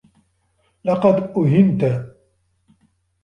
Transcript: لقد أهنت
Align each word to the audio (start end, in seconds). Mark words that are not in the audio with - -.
لقد 0.83 1.23
أهنت 1.37 2.11